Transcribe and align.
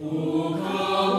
O 0.00 0.58
come, 0.58 1.13